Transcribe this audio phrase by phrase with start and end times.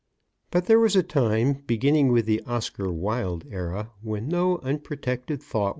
[0.49, 5.59] But there was a time, beginning with the Oscar Wilde era, when no unprotected thought
[5.61, 5.69] was safe.